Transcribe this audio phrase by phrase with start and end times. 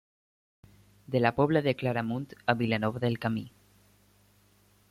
[1.05, 3.49] De la pobla de Claramunt a Vilanova del Camí.